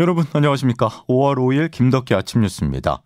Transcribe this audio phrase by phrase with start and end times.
[0.00, 0.88] 여러분 안녕하십니까.
[1.08, 3.02] 5월 5일 김덕기 아침 뉴스입니다.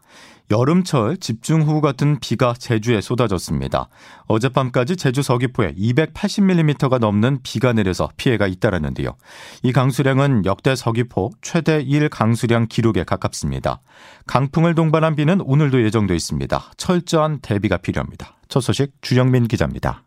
[0.51, 3.91] 여름철 집중호우 같은 비가 제주에 쏟아졌습니다.
[4.27, 9.17] 어젯밤까지 제주 서귀포에 280mm가 넘는 비가 내려서 피해가 잇따랐는데요.
[9.63, 13.83] 이 강수량은 역대 서귀포 최대 1 강수량 기록에 가깝습니다.
[14.27, 16.73] 강풍을 동반한 비는 오늘도 예정돼 있습니다.
[16.79, 18.39] 철저한 대비가 필요합니다.
[18.49, 20.05] 첫 소식 주영민 기자입니다.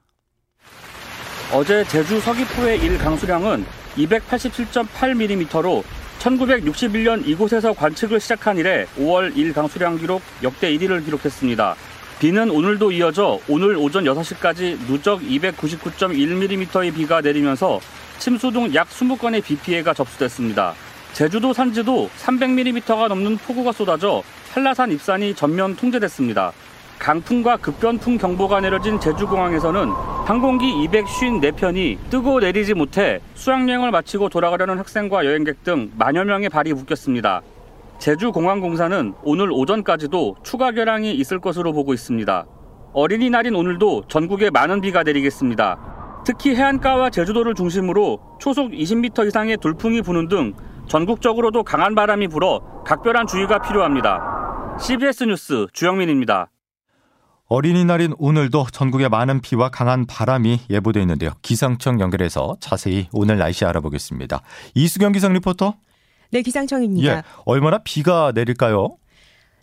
[1.53, 3.65] 어제 제주 서귀포의 1 강수량은
[3.97, 5.83] 287.8mm로
[6.21, 11.75] 1961년 이곳에서 관측을 시작한 이래 5월 1 강수량 기록 역대 1위를 기록했습니다.
[12.19, 17.79] 비는 오늘도 이어져 오늘 오전 6시까지 누적 299.1mm의 비가 내리면서
[18.19, 20.75] 침수 등 약 20건의 비 피해가 접수됐습니다.
[21.13, 24.21] 제주도 산지도 300mm가 넘는 폭우가 쏟아져
[24.53, 26.53] 한라산 입산이 전면 통제됐습니다.
[27.01, 29.89] 강풍과 급변풍 경보가 내려진 제주공항에서는
[30.25, 37.41] 항공기 254편이 뜨고 내리지 못해 수학여행을 마치고 돌아가려는 학생과 여행객 등 만여 명의 발이 묶였습니다.
[37.97, 42.45] 제주공항공사는 오늘 오전까지도 추가 결항이 있을 것으로 보고 있습니다.
[42.93, 46.21] 어린이날인 오늘도 전국에 많은 비가 내리겠습니다.
[46.23, 50.53] 특히 해안가와 제주도를 중심으로 초속 20m 이상의 돌풍이 부는 등
[50.87, 54.77] 전국적으로도 강한 바람이 불어 각별한 주의가 필요합니다.
[54.79, 56.49] CBS 뉴스 주영민입니다.
[57.51, 61.31] 어린이날인 오늘도 전국에 많은 비와 강한 바람이 예보되어 있는데요.
[61.41, 64.41] 기상청 연결해서 자세히 오늘 날씨 알아보겠습니다.
[64.73, 65.73] 이수경 기상 리포터.
[66.29, 67.17] 네, 기상청입니다.
[67.17, 68.95] 예, 얼마나 비가 내릴까요?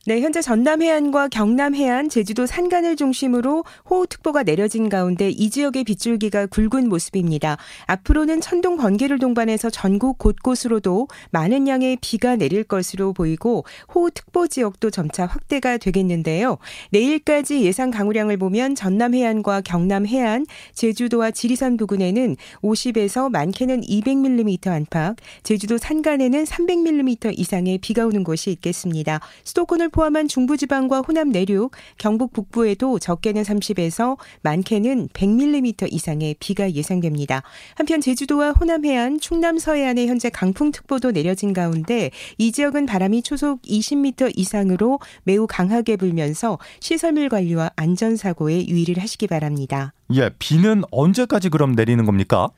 [0.08, 6.46] 네, 현재 전남 해안과 경남 해안, 제주도 산간을 중심으로 호우특보가 내려진 가운데 이 지역의 빗줄기가
[6.46, 7.58] 굵은 모습입니다.
[7.84, 15.26] 앞으로는 천둥 번개를 동반해서 전국 곳곳으로도 많은 양의 비가 내릴 것으로 보이고 호우특보 지역도 점차
[15.26, 16.56] 확대가 되겠는데요.
[16.90, 25.16] 내일까지 예상 강우량을 보면 전남 해안과 경남 해안, 제주도와 지리산 부근에는 50에서 많게는 200mm 안팎,
[25.42, 29.20] 제주도 산간에는 300mm 이상의 비가 오는 곳이 있겠습니다.
[29.44, 37.42] 수도권을 포함한 중부지방과 호남 내륙, 경북 북부에도 적게는 30에서 많게는 100mm 이상의 비가 예상됩니다.
[37.75, 44.38] 한편 제주도와 호남 해안, 충남 서해안에 현재 강풍특보도 내려진 가운데 이 지역은 바람이 초속 20m
[44.38, 49.94] 이상으로 매우 강하게 불면서 시설물 관리와 안전사고에 유의를 하시기 바랍니다.
[50.15, 52.50] 예, 비는 언제까지 그럼 내리는 겁니까?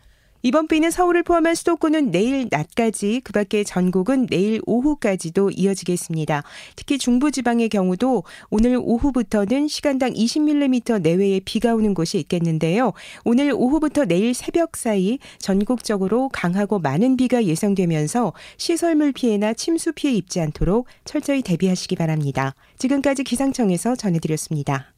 [0.43, 6.45] 이번 비는 서울을 포함한 수도권은 내일 낮까지, 그 밖에 전국은 내일 오후까지도 이어지겠습니다.
[6.77, 12.95] 특히 중부지방의 경우도 오늘 오후부터는 시간당 20mm 내외의 비가 오는 곳이 있겠는데요.
[13.25, 20.41] 오늘 오후부터 내일 새벽 사이 전국적으로 강하고 많은 비가 예상되면서 시설물 피해나 침수 피해 입지
[20.41, 22.55] 않도록 철저히 대비하시기 바랍니다.
[22.79, 24.95] 지금까지 기상청에서 전해드렸습니다.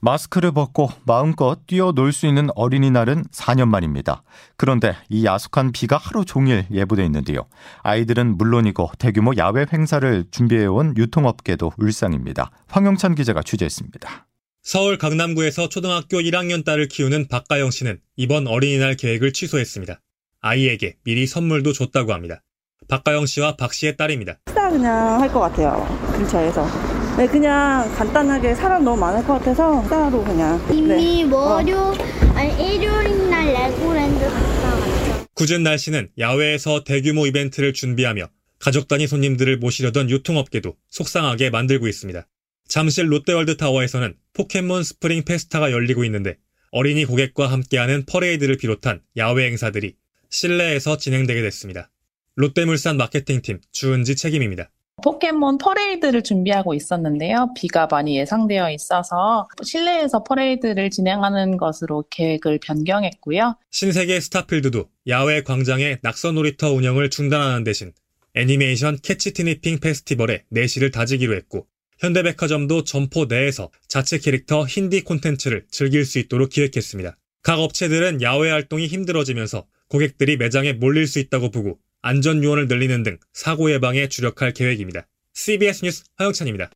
[0.00, 4.22] 마스크를 벗고 마음껏 뛰어놀 수 있는 어린이날은 4년 만입니다.
[4.56, 7.46] 그런데 이 야속한 비가 하루 종일 예보돼 있는데요.
[7.82, 12.50] 아이들은 물론이고 대규모 야외 행사를 준비해온 유통업계도 울상입니다.
[12.68, 14.26] 황영찬 기자가 취재했습니다.
[14.62, 20.00] 서울 강남구에서 초등학교 1학년 딸을 키우는 박가영 씨는 이번 어린이날 계획을 취소했습니다.
[20.40, 22.42] 아이에게 미리 선물도 줬다고 합니다.
[22.88, 24.38] 박가영 씨와 박 씨의 딸입니다.
[24.46, 25.84] 식사 그냥 할 것 같아요.
[26.12, 26.87] 근처에서.
[27.18, 30.64] 네, 그냥 간단하게 사람 너무 많을 것 같아서 따로 그냥.
[30.70, 31.24] 이미 네.
[31.24, 31.92] 월요, 어.
[32.36, 35.26] 아니 일요일 날 레고랜드 갔다 왔죠.
[35.34, 38.28] 궂은 날씨는 야외에서 대규모 이벤트를 준비하며
[38.60, 42.24] 가족 단위 손님들을 모시려던 유통업계도 속상하게 만들고 있습니다.
[42.68, 46.36] 잠실 롯데월드 타워에서는 포켓몬 스프링 페스타가 열리고 있는데
[46.70, 49.96] 어린이 고객과 함께하는 퍼레이드를 비롯한 야외 행사들이
[50.30, 51.90] 실내에서 진행되게 됐습니다.
[52.36, 54.70] 롯데물산 마케팅팀 주은지 책임입니다.
[55.02, 57.52] 포켓몬 퍼레이드를 준비하고 있었는데요.
[57.56, 63.56] 비가 많이 예상되어 있어서 실내에서 퍼레이드를 진행하는 것으로 계획을 변경했고요.
[63.70, 67.92] 신세계 스타필드도 야외 광장의 낙서 놀이터 운영을 중단하는 대신
[68.34, 71.66] 애니메이션 캐치 티니핑 페스티벌의 내실을 다지기로 했고
[71.98, 77.16] 현대백화점도 점포 내에서 자체 캐릭터 흰디 콘텐츠를 즐길 수 있도록 기획했습니다.
[77.42, 83.18] 각 업체들은 야외 활동이 힘들어지면서 고객들이 매장에 몰릴 수 있다고 보고 안전 요원을 늘리는 등
[83.32, 85.06] 사고 예방에 주력할 계획입니다.
[85.34, 86.70] CBS 뉴스 허영찬입니다.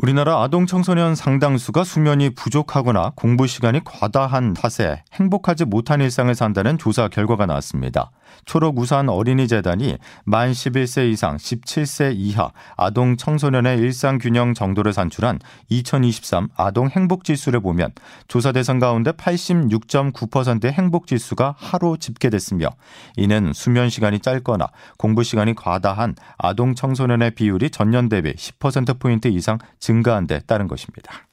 [0.00, 7.08] 우리나라 아동 청소년 상당수가 수면이 부족하거나 공부 시간이 과다한 탓에 행복하지 못한 일상을 산다는 조사
[7.08, 8.12] 결과가 나왔습니다.
[8.44, 16.88] 초록우산 어린이재단이 만 11세 이상 17세 이하 아동 청소년의 일상 균형 정도를 산출한 2023 아동
[16.88, 17.90] 행복지수를 보면
[18.28, 22.68] 조사 대상 가운데 86.9%의 행복지수가 하루 집계됐으며
[23.16, 30.26] 이는 수면 시간이 짧거나 공부 시간이 과다한 아동 청소년의 비율이 전년 대비 10%포인트 이상 증가한
[30.26, 31.26] 데 따른 것입니다.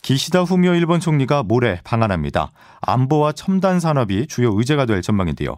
[0.00, 2.52] 기시다 후미오 일본 총리가 모레 방한합니다.
[2.80, 5.56] 안보와 첨단 산업이 주요 의제가 될 전망인데요.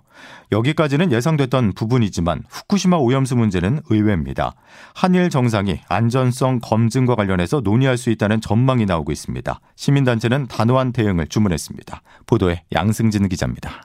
[0.50, 4.54] 여기까지는 예상됐던 부분이지만 후쿠시마 오염수 문제는 의외입니다.
[4.94, 9.60] 한일 정상이 안전성 검증과 관련해서 논의할 수 있다는 전망이 나오고 있습니다.
[9.76, 12.00] 시민단체는 단호한 대응을 주문했습니다.
[12.24, 13.82] 보도에 양승진 기자입니다.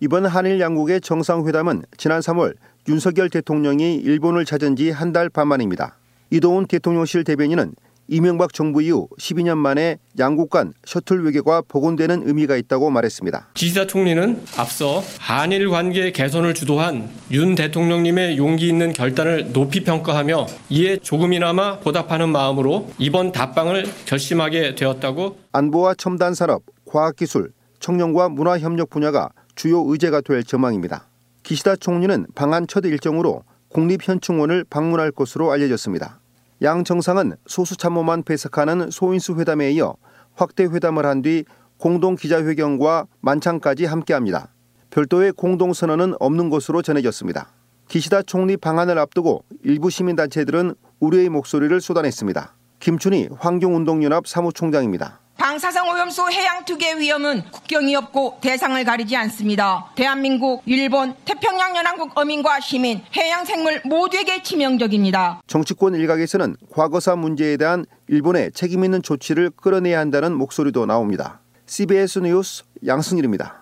[0.00, 2.56] 이번 한일 양국의 정상회담은 지난 3월
[2.88, 5.96] 윤석열 대통령이 일본을 찾은 지 한 달 반 만입니다.
[6.32, 7.74] 이도훈 대통령실 대변인은
[8.08, 13.50] 이명박 정부 이후 12년 만에 양국 간 셔틀 외교가 복원되는 의미가 있다고 말했습니다.
[13.52, 20.96] 기시다 총리는 앞서 한일 관계 개선을 주도한 윤 대통령님의 용기 있는 결단을 높이 평가하며 이에
[20.96, 29.28] 조금이나마 보답하는 마음으로 이번 답방을 결심하게 되었다고 안보와 첨단 산업, 과학기술, 청년과 문화 협력 분야가
[29.54, 31.08] 주요 의제가 될 전망입니다.
[31.42, 36.21] 기시다 총리는 방한 첫 일정으로 국립현충원을 방문할 것으로 알려졌습니다.
[36.62, 39.96] 양 정상은 소수 참모만 배석하는 소인수 회담에 이어
[40.34, 41.44] 확대 회담을 한 뒤
[41.76, 44.52] 공동 기자회견과 만찬까지 함께합니다.
[44.90, 47.48] 별도의 공동 선언은 없는 것으로 전해졌습니다.
[47.88, 52.54] 기시다 총리 방한을 앞두고 일부 시민단체들은 우려의 목소리를 쏟아냈습니다.
[52.78, 55.21] 김춘희 환경운동연합 사무총장입니다.
[55.36, 59.90] 방사성 오염수 해양 투기의 위험은 국경이 없고 대상을 가리지 않습니다.
[59.96, 65.42] 대한민국, 일본, 태평양 연안국 어민과 시민, 해양 생물 모두에게 치명적입니다.
[65.46, 71.40] 정치권 일각에서는 과거사 문제에 대한 일본의 책임 있는 조치를 끌어내야 한다는 목소리도 나옵니다.
[71.66, 73.61] CBS 뉴스 양승일입니다.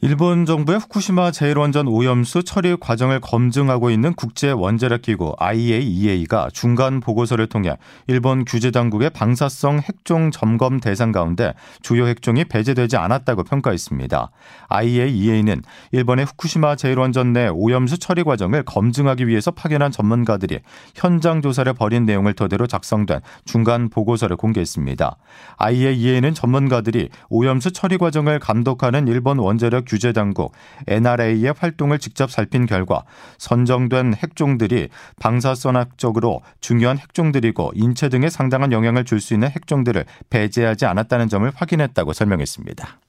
[0.00, 7.48] 일본 정부의 후쿠시마 제1원전 오염수 처리 과정을 검증하고 있는 국제 원자력 기구 IAEA가 중간 보고서를
[7.48, 11.52] 통해 일본 규제 당국의 방사성 핵종 점검 대상 가운데
[11.82, 14.30] 주요 핵종이 배제되지 않았다고 평가했습니다.
[14.68, 20.60] IAEA는 일본의 후쿠시마 제1원전 내 오염수 처리 과정을 검증하기 위해서 파견한 전문가들이
[20.94, 25.16] 현장 조사를 벌인 내용을 토대로 작성된 중간 보고서를 공개했습니다.
[25.56, 30.52] IAEA는 전문가들이 오염수 처리 과정을 감독하는 일본 원자력 규제 당국
[30.86, 33.04] NRA의 활동을 직접 살핀 결과
[33.38, 34.88] 선정된 핵종들이
[35.20, 42.12] 방사선학적으로 중요한 핵종들이고 인체 등에 상당한 영향을 줄 수 있는 핵종들을 배제하지 않았다는 점을 확인했다고
[42.12, 43.00] 설명했습니다.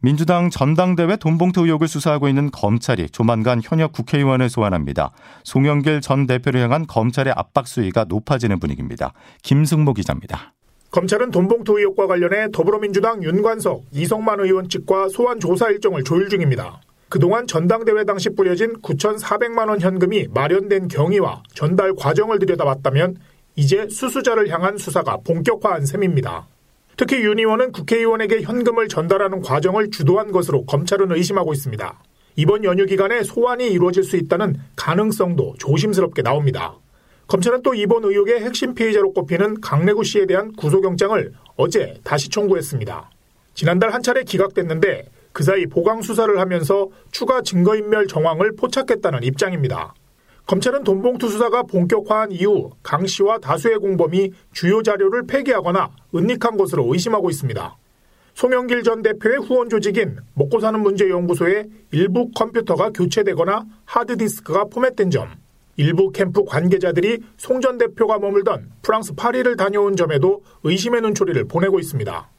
[0.00, 5.10] 민주당 전당대회 돈봉투 의혹을 수사하고 있는 검찰이 조만간 현역 국회의원을 소환합니다.
[5.42, 9.12] 송영길 전 대표를 향한 검찰의 압박 수위가 높아지는 분위기입니다.
[9.42, 10.54] 김승모 기자입니다.
[10.90, 16.80] 검찰은 돈봉투 의혹과 관련해 더불어민주당 윤관석, 이성만 의원 측과 소환 조사 일정을 조율 중입니다.
[17.10, 23.16] 그동안 전당대회 당시 뿌려진 9,400만 원 현금이 마련된 경위와 전달 과정을 들여다봤다면
[23.56, 26.46] 이제 수수자를 향한 수사가 본격화한 셈입니다.
[26.96, 32.02] 특히 윤 의원은 국회의원에게 현금을 전달하는 과정을 주도한 것으로 검찰은 의심하고 있습니다.
[32.36, 36.76] 이번 연휴 기간에 소환이 이루어질 수 있다는 가능성도 조심스럽게 나옵니다.
[37.28, 43.10] 검찰은 또 이번 의혹의 핵심 피해자로 꼽히는 강래구 씨에 대한 구속영장을 어제 다시 청구했습니다.
[43.52, 49.92] 지난달 한 차례 기각됐는데 그 사이 보강 수사를 하면서 추가 증거인멸 정황을 포착했다는 입장입니다.
[50.46, 57.28] 검찰은 돈봉투 수사가 본격화한 이후 강 씨와 다수의 공범이 주요 자료를 폐기하거나 은닉한 것으로 의심하고
[57.28, 57.76] 있습니다.
[58.32, 65.28] 송영길 전 대표의 후원 조직인 먹고 사는 문제연구소의 일부 컴퓨터가 교체되거나 하드디스크가 포맷된 점,
[65.78, 72.30] 일부 캠프 관계자들이 송 전 대표가 머물던 프랑스 파리를 다녀온 점에도 의심의 눈초리를 보내고 있습니다.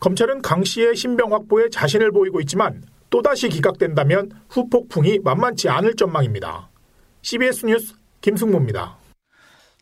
[0.00, 6.68] 검찰은 강 씨의 신병 확보에 자신을 보이고 있지만 또다시 기각된다면 후폭풍이 만만치 않을 전망입니다.
[7.22, 9.05] CBS 뉴스 김승모입니다.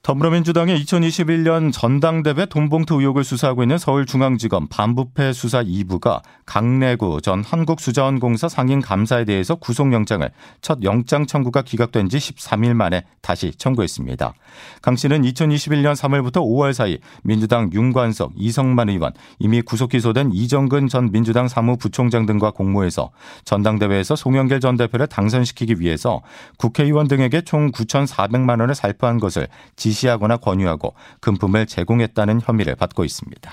[0.05, 8.82] 더불어민주당의 2021년 전당대회 돈봉투 의혹을 수사하고 있는 서울중앙지검 반부패 수사 2부가 강래구 전 한국수자원공사 상임
[8.82, 10.31] 감사에 대해서 구속영장을
[10.61, 14.34] 첫 영장 청구가 기각된 지 13일 만에 다시 청구했습니다.
[14.82, 21.13] 강 씨는 2021년 3월부터 5월 사이 민주당 윤관석, 이성만 의원, 이미 구속 기소된 이정근 전
[21.13, 23.11] 민주당 사무부총장 등과 공모해서
[23.46, 26.20] 전당대회에서 송영길 전 대표를 당선시키기 위해서
[26.58, 33.51] 국회의원 등에게 총 9,400만 원을 살포한 것을 지 지시하거나 권유하고 금품을 제공했다는 혐의를 받고 있습니다.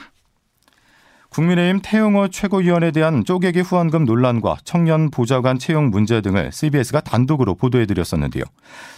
[1.29, 8.43] 국민의힘 태영호 최고위원에 대한 쪼개기 후원금 논란과 청년 보좌관 채용 문제 등을 CBS가 단독으로 보도해드렸었는데요.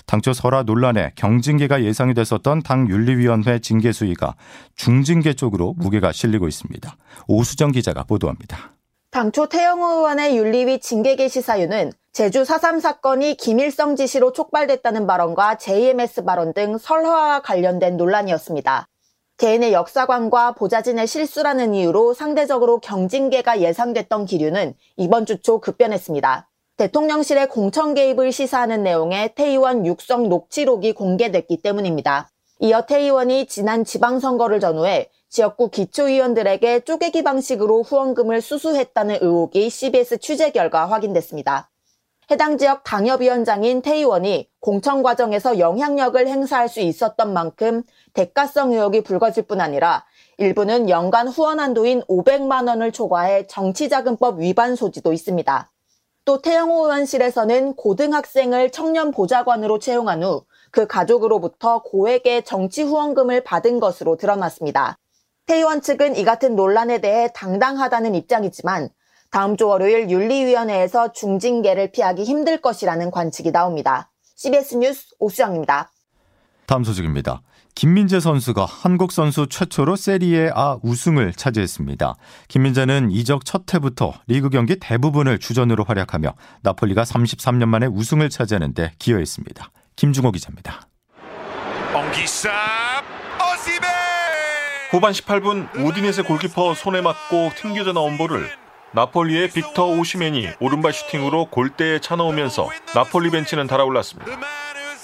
[0.07, 4.33] 당초 설화 논란에 경징계가 예상이 됐었던 당 윤리위원회 징계 수위가
[4.75, 6.95] 중징계 쪽으로 무게가 실리고 있습니다.
[7.27, 8.71] 오수정 기자가 보도합니다.
[9.13, 16.51] 당초 태영호 의원의 윤리위 징계계 시사유는 제주 4.3 사건이 김일성 지시로 촉발됐다는 발언과 JMS 발언
[16.51, 18.87] 등 설화와 관련된 논란이었습니다.
[19.37, 26.49] 개인의 역사관과 보좌진의 실수라는 이유로 상대적으로 경징계가 예상됐던 기류는 이번 주 초 급변했습니다.
[26.77, 32.32] 대통령실의 공천 개입을 시사하는 내용의 태 의원 육성 녹취록이 공개됐기 때문입니다.
[32.59, 40.51] 이어 태 의원이 지난 지방선거를 전후해 지역구 기초의원들에게 쪼개기 방식으로 후원금을 수수했다는 의혹이 CBS 취재
[40.51, 41.71] 결과 확인됐습니다.
[42.31, 47.83] 해당 지역 당협위원장인 태 의원이 공천 과정에서 영향력을 행사할 수 있었던 만큼
[48.13, 50.05] 대가성 의혹이 불거질 뿐 아니라
[50.37, 55.71] 일부는 연간 후원 한도인 500만 원을 초과해 정치자금법 위반 소지도 있습니다.
[56.25, 64.17] 또 태영호 의원실에서는 고등학생을 청년 보좌관으로 채용한 후 그 가족으로부터 고액의 정치 후원금을 받은 것으로
[64.17, 64.97] 드러났습니다.
[65.45, 68.89] 태 의원 측은 이 같은 논란에 대해 당당하다는 입장이지만
[69.29, 74.09] 다음 주 월요일 윤리위원회에서 중징계를 피하기 힘들 것이라는 관측이 나옵니다.
[74.35, 75.91] CBS 뉴스 오수영입니다.
[76.65, 77.43] 다음 소식입니다.
[77.75, 82.15] 김민재 선수가 한국 선수 최초로 세리에 A 우승을 차지했습니다.
[82.47, 89.71] 김민재는 이적 첫 해부터 리그 경기 대부분을 주전으로 활약하며 나폴리가 33년 만에 우승을 차지하는데 기여했습니다.
[89.95, 90.87] 김중호 기자입니다.
[93.39, 93.87] 어시베
[94.91, 98.49] 후반 18분 우디넷의 골키퍼 손에 맞고 튕겨져 나온 볼을
[98.91, 104.31] 나폴리의 빅터 오시맨이 오른발 슈팅으로 골대에 차넣으면서 나폴리 벤치는 달아올랐습니다.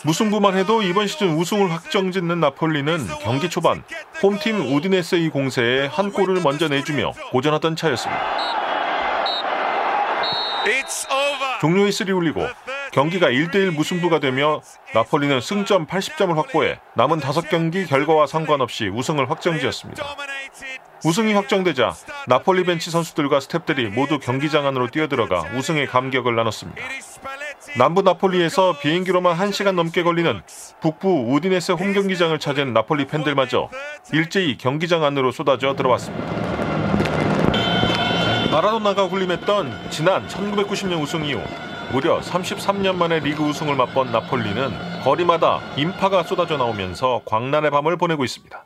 [0.06, 3.84] 무승부만 해도 이번 시즌 우승을 확정짓는 나폴리는 경기 초반
[4.22, 8.22] 홈팀 우디네스의 공세에 한 골을 먼저 내주며 고전하던 차였습니다.
[11.60, 12.48] 종료 휘슬이 울리고
[12.92, 14.62] 경기가 1대1 무승부가 되며
[14.94, 20.04] 나폴리는 승점 80점을 확보해 남은 5경기 결과와 상관없이 우승을 확정지었습니다.
[21.06, 21.94] 우승이 확정되자
[22.28, 26.82] 나폴리 벤치 선수들과 스탭들이 모두 경기장 안으로 뛰어들어가 우승의 감격을 나눴습니다.
[27.78, 30.42] 남부 나폴리에서 비행기로만 1시간 넘게 걸리는
[30.82, 33.70] 북부 우디네세 홈경기장을 찾은 나폴리 팬들마저
[34.12, 36.50] 일제히 경기장 안으로 쏟아져 들어왔습니다.
[38.52, 41.40] 마라도나가 군림했던 지난 1990년 우승 이후
[41.92, 48.64] 무려 33년 만에 리그 우승을 맛본 나폴리는 거리마다 인파가 쏟아져 나오면서 광란의 밤을 보내고 있습니다.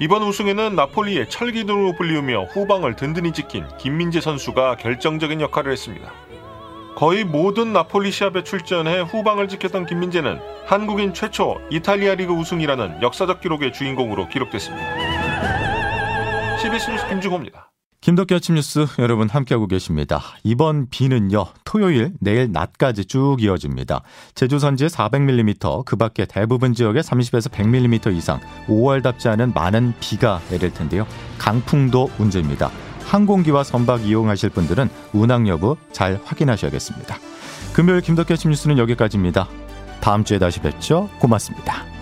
[0.00, 6.10] 이번 우승에는 나폴리의 철기둥으로 불리우며 후방을 든든히 지킨 김민재 선수가 결정적인 역할을 했습니다.
[6.96, 13.72] 거의 모든 나폴리 시합에 출전해 후방을 지켰던 김민재는 한국인 최초 이탈리아 리그 우승이라는 역사적 기록의
[13.74, 14.86] 주인공으로 기록됐습니다.
[16.58, 17.67] CBS 뉴스 김중호입니다.
[18.00, 20.22] 김덕기 아침 뉴스 여러분 함께하고 계십니다.
[20.44, 24.02] 이번 비는요, 토요일, 내일 낮까지 쭉 이어집니다.
[24.36, 30.72] 제주 선지에 400mm, 그 밖에 대부분 지역에 30에서 100mm 이상, 5월답지 않은 많은 비가 내릴
[30.72, 31.06] 텐데요.
[31.38, 32.70] 강풍도 문제입니다.
[33.04, 37.16] 항공기와 선박 이용하실 분들은 운항 여부 잘 확인하셔야겠습니다.
[37.72, 39.48] 금요일 김덕기 아침 뉴스는 여기까지입니다.
[40.00, 41.08] 다음 주에 다시 뵙죠.
[41.18, 41.97] 고맙습니다.